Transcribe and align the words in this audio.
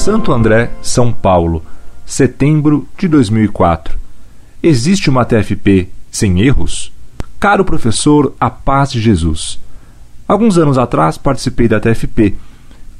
Santo 0.00 0.32
André, 0.32 0.70
São 0.80 1.12
Paulo, 1.12 1.62
setembro 2.06 2.88
de 2.96 3.06
2004. 3.06 3.98
Existe 4.62 5.10
uma 5.10 5.26
TFP 5.26 5.90
sem 6.10 6.40
erros? 6.40 6.90
Caro 7.38 7.66
professor, 7.66 8.34
a 8.40 8.48
paz 8.48 8.90
de 8.90 8.98
Jesus. 8.98 9.60
Alguns 10.26 10.56
anos 10.56 10.78
atrás 10.78 11.18
participei 11.18 11.68
da 11.68 11.78
TFP. 11.78 12.34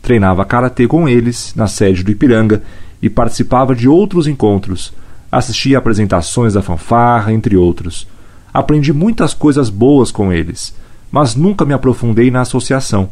Treinava 0.02 0.44
karatê 0.44 0.86
com 0.86 1.08
eles 1.08 1.54
na 1.56 1.66
sede 1.66 2.04
do 2.04 2.10
Ipiranga 2.10 2.62
e 3.00 3.08
participava 3.08 3.74
de 3.74 3.88
outros 3.88 4.26
encontros. 4.26 4.92
Assistia 5.32 5.78
a 5.78 5.80
apresentações 5.80 6.52
da 6.52 6.60
fanfarra, 6.60 7.32
entre 7.32 7.56
outros. 7.56 8.06
Aprendi 8.52 8.92
muitas 8.92 9.32
coisas 9.32 9.70
boas 9.70 10.12
com 10.12 10.30
eles, 10.30 10.76
mas 11.10 11.34
nunca 11.34 11.64
me 11.64 11.72
aprofundei 11.72 12.30
na 12.30 12.42
associação. 12.42 13.08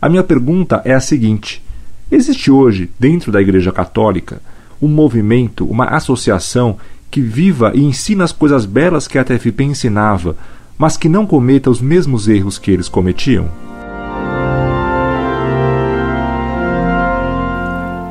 A 0.00 0.08
minha 0.08 0.22
pergunta 0.22 0.80
é 0.84 0.94
a 0.94 1.00
seguinte: 1.00 1.66
existe 2.10 2.50
hoje, 2.50 2.90
dentro 2.98 3.30
da 3.30 3.40
Igreja 3.40 3.72
Católica, 3.72 4.40
um 4.80 4.88
movimento, 4.88 5.64
uma 5.64 5.86
associação 5.86 6.76
que 7.10 7.20
viva 7.20 7.72
e 7.74 7.82
ensina 7.82 8.24
as 8.24 8.32
coisas 8.32 8.64
belas 8.64 9.08
que 9.08 9.18
a 9.18 9.24
TFP 9.24 9.64
ensinava, 9.64 10.36
mas 10.76 10.96
que 10.96 11.08
não 11.08 11.26
cometa 11.26 11.70
os 11.70 11.80
mesmos 11.80 12.28
erros 12.28 12.58
que 12.58 12.70
eles 12.70 12.88
cometiam? 12.88 13.50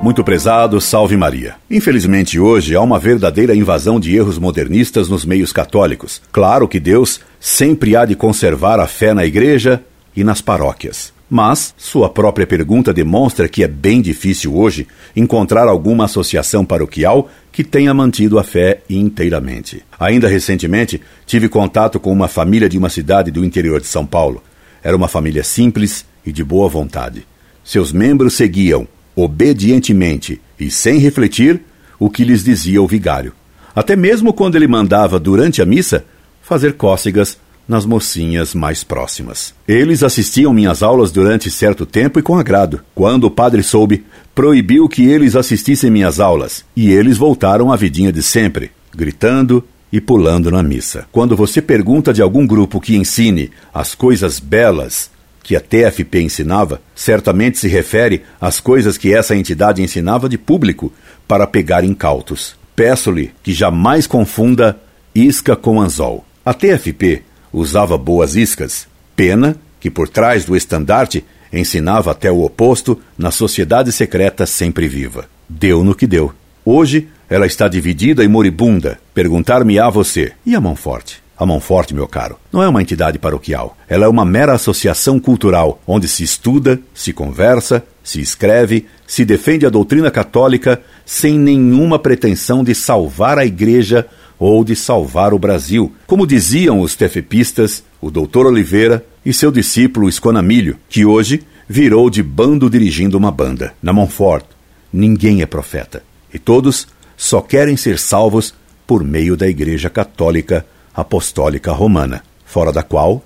Muito 0.04 0.24
prezado, 0.24 0.80
salve 0.80 1.18
Maria. 1.18 1.56
Infelizmente, 1.70 2.40
hoje 2.40 2.76
há 2.76 2.82
uma 2.82 3.00
verdadeira 3.00 3.56
invasão 3.56 4.00
de 4.00 4.16
erros 4.16 4.38
modernistas 4.38 5.10
nos 5.10 5.26
meios 5.26 5.52
católicos. 5.52 6.22
Claro 6.32 6.68
que 6.68 6.80
Deus 6.80 7.20
sempre 7.40 7.96
há 7.96 8.06
de 8.06 8.16
conservar 8.16 8.80
a 8.80 8.88
fé 8.88 9.14
na 9.14 9.26
igreja 9.26 9.82
e 10.16 10.24
nas 10.24 10.40
paróquias. 10.40 11.17
Mas 11.30 11.74
sua 11.78 12.10
própria 12.10 12.48
pergunta 12.48 12.94
demonstra 12.94 13.50
que 13.50 13.64
é 13.64 13.68
bem 13.68 14.02
difícil 14.02 14.56
hoje 14.56 14.88
encontrar 15.16 15.68
alguma 15.68 16.06
associação 16.06 16.64
paroquial 16.64 17.30
que 17.52 17.64
tenha 17.64 17.94
mantido 17.94 18.40
a 18.40 18.44
fé 18.44 18.82
inteiramente. 18.90 19.84
Ainda 20.00 20.30
recentemente, 20.30 21.02
tive 21.26 21.50
contato 21.50 22.00
com 22.00 22.14
uma 22.14 22.30
família 22.30 22.70
de 22.70 22.78
uma 22.78 22.90
cidade 22.90 23.30
do 23.30 23.44
interior 23.44 23.82
de 23.82 23.88
São 23.88 24.06
Paulo. 24.06 24.42
Era 24.82 24.96
uma 24.96 25.10
família 25.10 25.44
simples 25.44 26.06
e 26.26 26.32
de 26.32 26.44
boa 26.44 26.70
vontade. 26.70 27.28
Seus 27.62 27.92
membros 27.92 28.36
seguiam, 28.36 28.88
obedientemente 29.14 30.40
e 30.58 30.72
sem 30.72 30.98
refletir, 30.98 31.60
o 32.00 32.10
que 32.10 32.24
lhes 32.24 32.44
dizia 32.44 32.82
o 32.82 32.88
vigário. 32.88 33.34
Até 33.76 33.96
mesmo 33.96 34.32
quando 34.32 34.56
ele 34.56 34.68
mandava, 34.68 35.20
durante 35.20 35.62
a 35.62 35.66
missa, 35.66 36.06
fazer 36.42 36.74
cócegas 36.74 37.38
nas 37.68 37.86
mocinhas 37.86 38.54
mais 38.54 38.84
próximas. 38.84 39.54
Eles 39.68 40.04
assistiam 40.04 40.54
minhas 40.54 40.82
aulas 40.82 41.12
durante 41.12 41.52
certo 41.52 41.86
tempo 41.86 42.20
e 42.20 42.22
com 42.22 42.38
agrado. 42.38 42.82
Quando 42.96 43.26
o 43.26 43.32
padre 43.32 43.62
soube, 43.62 44.06
proibiu 44.34 44.88
que 44.88 45.06
eles 45.08 45.36
assistissem 45.36 45.92
minhas 45.92 46.20
aulas, 46.20 46.64
e 46.76 46.92
eles 46.92 47.18
voltaram 47.18 47.72
à 47.72 47.76
vidinha 47.76 48.12
de 48.12 48.24
sempre, 48.24 48.72
gritando 48.96 49.64
e 49.92 50.00
pulando 50.00 50.52
na 50.52 50.64
missa. 50.64 51.06
Quando 51.12 51.36
você 51.36 51.62
pergunta 51.62 52.14
de 52.14 52.22
algum 52.22 52.46
grupo 52.46 52.80
que 52.80 52.96
ensine 52.96 53.52
as 53.74 53.96
coisas 53.96 54.40
belas 54.40 55.10
que 55.44 55.56
a 55.56 55.62
TFP 55.62 56.22
ensinava, 56.22 56.82
certamente 56.94 57.58
se 57.58 57.70
refere 57.70 58.24
às 58.40 58.60
coisas 58.60 58.98
que 58.98 59.14
essa 59.14 59.36
entidade 59.36 59.82
ensinava 59.82 60.28
de 60.28 60.38
público 60.38 60.92
para 61.26 61.48
pegar 61.48 61.86
incautos. 61.86 62.56
Peço-lhe 62.76 63.32
que 63.42 63.54
jamais 63.54 64.06
confunda 64.06 64.78
isca 65.16 65.56
com 65.56 65.82
anzol. 65.82 66.26
A 66.46 66.54
TFP 66.54 67.24
usava 67.52 67.98
boas 67.98 68.36
iscas. 68.36 68.88
Pena 69.16 69.56
que 69.80 69.90
por 69.90 70.08
trás 70.10 70.46
do 70.46 70.56
estandarte 70.56 71.24
ensinava 71.52 72.12
até 72.12 72.32
o 72.32 72.44
oposto 72.44 73.00
na 73.18 73.32
sociedade 73.32 73.92
secreta 73.92 74.46
sempre 74.46 74.88
viva. 74.88 75.26
Deu 75.48 75.84
no 75.84 75.96
que 75.96 76.08
deu. 76.08 76.34
Hoje 76.66 77.08
ela 77.30 77.46
está 77.46 77.68
dividida 77.68 78.24
e 78.24 78.28
moribunda. 78.28 79.00
Perguntar-me-á 79.14 79.90
você, 79.90 80.34
e 80.46 80.56
a 80.56 80.62
mão 80.62 80.76
forte? 80.76 81.22
A 81.40 81.46
Mão 81.46 81.60
Forte, 81.60 81.94
meu 81.94 82.08
caro, 82.08 82.40
não 82.52 82.64
é 82.64 82.68
uma 82.68 82.82
entidade 82.82 83.20
paroquial. 83.20 83.78
Ela 83.88 84.06
é 84.06 84.08
uma 84.08 84.26
mera 84.26 84.54
associação 84.54 85.20
cultural, 85.20 85.80
onde 85.86 86.08
se 86.08 86.24
estuda, 86.24 86.80
se 86.96 87.14
conversa, 87.14 87.84
se 88.04 88.20
escreve, 88.20 88.88
se 89.06 89.24
defende 89.24 89.64
a 89.64 89.70
doutrina 89.70 90.10
católica 90.10 90.82
sem 91.06 91.38
nenhuma 91.38 92.00
pretensão 92.00 92.64
de 92.64 92.74
salvar 92.74 93.38
a 93.38 93.46
Igreja 93.46 94.08
ou 94.40 94.64
de 94.64 94.76
salvar 94.76 95.34
o 95.34 95.40
Brasil, 95.40 95.94
como 96.06 96.28
diziam 96.28 96.80
os 96.80 96.96
tefepistas, 96.96 97.84
o 98.02 98.12
doutor 98.12 98.46
Oliveira 98.46 99.06
e 99.26 99.34
seu 99.34 99.52
discípulo 99.52 100.08
Esconamilho, 100.08 100.78
que 100.90 101.06
hoje 101.06 101.44
virou 101.68 102.10
de 102.10 102.22
bando 102.24 102.70
dirigindo 102.70 103.18
uma 103.18 103.32
banda. 103.32 103.74
Na 103.82 103.92
Montfort, 103.92 104.46
ninguém 104.92 105.42
é 105.42 105.46
profeta, 105.46 106.04
e 106.34 106.40
todos 106.40 106.88
só 107.16 107.42
querem 107.42 107.76
ser 107.76 107.98
salvos 107.98 108.54
por 108.86 109.04
meio 109.04 109.36
da 109.36 109.48
Igreja 109.48 109.90
Católica 109.90 110.66
Apostólica 110.94 111.72
Romana, 111.72 112.24
fora 112.46 112.72
da 112.72 112.84
qual 112.84 113.24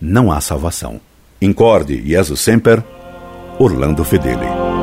não 0.00 0.30
há 0.30 0.40
salvação. 0.40 1.00
Incorde 1.40 2.02
Jesus 2.06 2.40
Semper, 2.40 2.82
Orlando 3.58 4.04
Fedeli. 4.04 4.77